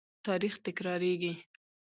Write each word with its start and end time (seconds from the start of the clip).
تاریخ 0.25 0.53
تکرارېږي. 0.65 1.33